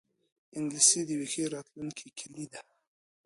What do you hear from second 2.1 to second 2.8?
کلۍ ده